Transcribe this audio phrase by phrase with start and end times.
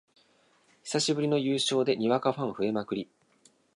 [0.83, 3.07] 久しぶりの優勝でにわかファン増えまくり